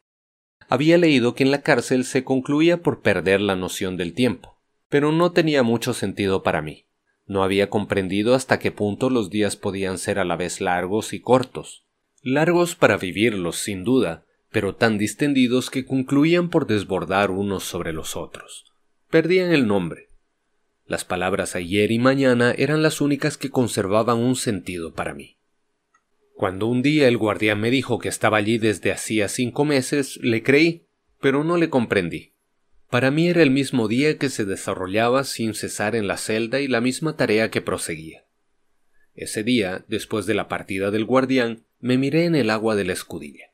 Había 0.68 0.96
leído 0.98 1.34
que 1.34 1.42
en 1.42 1.50
la 1.50 1.62
cárcel 1.62 2.04
se 2.04 2.22
concluía 2.22 2.80
por 2.80 3.02
perder 3.02 3.40
la 3.40 3.56
noción 3.56 3.96
del 3.96 4.14
tiempo, 4.14 4.60
pero 4.88 5.10
no 5.10 5.32
tenía 5.32 5.64
mucho 5.64 5.94
sentido 5.94 6.44
para 6.44 6.62
mí. 6.62 6.86
No 7.26 7.42
había 7.42 7.68
comprendido 7.70 8.34
hasta 8.34 8.60
qué 8.60 8.70
punto 8.70 9.10
los 9.10 9.30
días 9.30 9.56
podían 9.56 9.98
ser 9.98 10.20
a 10.20 10.24
la 10.24 10.36
vez 10.36 10.60
largos 10.60 11.12
y 11.12 11.20
cortos. 11.20 11.86
Largos 12.22 12.76
para 12.76 12.96
vivirlos, 12.96 13.56
sin 13.56 13.82
duda, 13.82 14.24
pero 14.54 14.76
tan 14.76 14.98
distendidos 14.98 15.68
que 15.68 15.84
concluían 15.84 16.48
por 16.48 16.68
desbordar 16.68 17.32
unos 17.32 17.64
sobre 17.64 17.92
los 17.92 18.14
otros. 18.14 18.72
Perdían 19.10 19.52
el 19.52 19.66
nombre. 19.66 20.10
Las 20.86 21.04
palabras 21.04 21.56
ayer 21.56 21.90
y 21.90 21.98
mañana 21.98 22.54
eran 22.56 22.80
las 22.80 23.00
únicas 23.00 23.36
que 23.36 23.50
conservaban 23.50 24.18
un 24.18 24.36
sentido 24.36 24.94
para 24.94 25.12
mí. 25.12 25.38
Cuando 26.36 26.68
un 26.68 26.82
día 26.82 27.08
el 27.08 27.16
guardián 27.16 27.60
me 27.60 27.72
dijo 27.72 27.98
que 27.98 28.08
estaba 28.08 28.36
allí 28.36 28.58
desde 28.58 28.92
hacía 28.92 29.26
cinco 29.28 29.64
meses, 29.64 30.18
le 30.22 30.44
creí, 30.44 30.86
pero 31.20 31.42
no 31.42 31.56
le 31.56 31.68
comprendí. 31.68 32.34
Para 32.90 33.10
mí 33.10 33.26
era 33.26 33.42
el 33.42 33.50
mismo 33.50 33.88
día 33.88 34.18
que 34.18 34.28
se 34.28 34.44
desarrollaba 34.44 35.24
sin 35.24 35.54
cesar 35.54 35.96
en 35.96 36.06
la 36.06 36.16
celda 36.16 36.60
y 36.60 36.68
la 36.68 36.80
misma 36.80 37.16
tarea 37.16 37.50
que 37.50 37.60
proseguía. 37.60 38.24
Ese 39.16 39.42
día, 39.42 39.84
después 39.88 40.26
de 40.26 40.34
la 40.34 40.46
partida 40.46 40.92
del 40.92 41.06
guardián, 41.06 41.64
me 41.80 41.98
miré 41.98 42.26
en 42.26 42.36
el 42.36 42.50
agua 42.50 42.76
de 42.76 42.84
la 42.84 42.92
escudilla. 42.92 43.53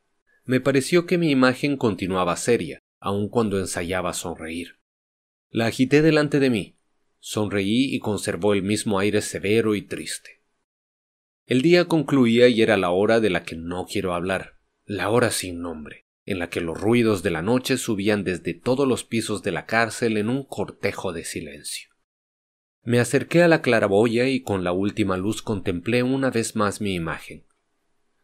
Me 0.51 0.59
pareció 0.59 1.07
que 1.07 1.17
mi 1.17 1.31
imagen 1.31 1.77
continuaba 1.77 2.37
seria, 2.37 2.81
aun 2.99 3.29
cuando 3.29 3.61
ensayaba 3.61 4.13
sonreír. 4.13 4.81
La 5.49 5.67
agité 5.67 6.03
delante 6.03 6.41
de 6.41 6.51
mí, 6.51 6.77
sonreí 7.21 7.95
y 7.95 8.01
conservó 8.01 8.53
el 8.53 8.65
mismo 8.65 8.99
aire 8.99 9.21
severo 9.21 9.77
y 9.77 9.83
triste. 9.83 10.43
El 11.47 11.63
día 11.63 11.85
concluía 11.85 12.49
y 12.49 12.63
era 12.63 12.77
la 12.77 12.91
hora 12.91 13.21
de 13.21 13.31
la 13.31 13.45
que 13.45 13.55
no 13.55 13.87
quiero 13.87 14.13
hablar, 14.13 14.59
la 14.85 15.11
hora 15.11 15.31
sin 15.31 15.61
nombre, 15.61 16.09
en 16.27 16.41
la 16.41 16.51
que 16.51 16.61
los 16.61 16.81
ruidos 16.81 17.23
de 17.23 17.31
la 17.31 17.43
noche 17.43 17.77
subían 17.77 18.25
desde 18.25 18.53
todos 18.53 18.89
los 18.89 19.05
pisos 19.05 19.45
de 19.45 19.53
la 19.53 19.67
cárcel 19.67 20.17
en 20.17 20.29
un 20.29 20.43
cortejo 20.43 21.13
de 21.13 21.23
silencio. 21.23 21.91
Me 22.83 22.99
acerqué 22.99 23.45
a 23.45 23.47
la 23.47 23.63
claraboya 23.63 24.27
y 24.27 24.43
con 24.43 24.65
la 24.65 24.73
última 24.73 25.17
luz 25.17 25.43
contemplé 25.43 26.03
una 26.03 26.29
vez 26.31 26.57
más 26.57 26.81
mi 26.81 26.97
imagen. 26.97 27.45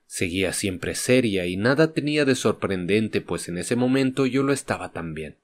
Seguía 0.06 0.52
siempre 0.52 0.94
seria 0.94 1.46
y 1.46 1.56
nada 1.56 1.92
tenía 1.92 2.24
de 2.24 2.34
sorprendente, 2.34 3.20
pues 3.20 3.48
en 3.48 3.58
ese 3.58 3.76
momento 3.76 4.24
yo 4.26 4.42
lo 4.42 4.52
estaba 4.52 4.92
también. 4.92 5.36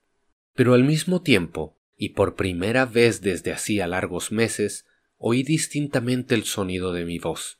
Pero 0.55 0.75
al 0.75 0.85
mismo 0.85 1.23
tiempo, 1.23 1.77
y 1.97 2.11
por 2.11 2.37
primera 2.37 2.87
vez 2.87 3.21
desde 3.21 3.53
hacía 3.53 3.87
largos 3.87 4.33
meses, 4.33 4.87
oí 5.19 5.43
distintamente 5.43 6.35
el 6.35 6.45
sonido 6.45 6.93
de 6.93 7.05
mi 7.05 7.19
voz. 7.19 7.59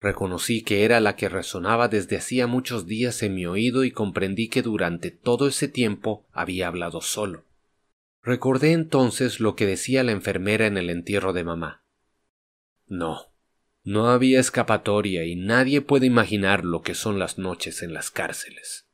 Reconocí 0.00 0.62
que 0.62 0.84
era 0.84 0.98
la 1.00 1.14
que 1.14 1.28
resonaba 1.28 1.88
desde 1.88 2.16
hacía 2.16 2.46
muchos 2.46 2.86
días 2.86 3.22
en 3.22 3.34
mi 3.34 3.44
oído 3.44 3.84
y 3.84 3.90
comprendí 3.90 4.48
que 4.48 4.62
durante 4.62 5.10
todo 5.10 5.46
ese 5.46 5.68
tiempo 5.68 6.26
había 6.32 6.68
hablado 6.68 7.02
solo. 7.02 7.44
Recordé 8.22 8.72
entonces 8.72 9.40
lo 9.40 9.56
que 9.56 9.66
decía 9.66 10.02
la 10.02 10.12
enfermera 10.12 10.66
en 10.66 10.78
el 10.78 10.88
entierro 10.88 11.32
de 11.32 11.44
mamá. 11.44 11.84
No, 12.86 13.29
no 13.90 14.08
había 14.08 14.38
escapatoria 14.38 15.24
y 15.24 15.34
nadie 15.34 15.80
puede 15.80 16.06
imaginar 16.06 16.64
lo 16.64 16.80
que 16.82 16.94
son 16.94 17.18
las 17.18 17.38
noches 17.38 17.82
en 17.82 17.92
las 17.92 18.12
cárceles. 18.12 18.86